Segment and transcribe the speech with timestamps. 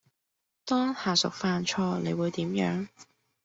[0.65, 2.87] 當下屬犯錯你會點樣？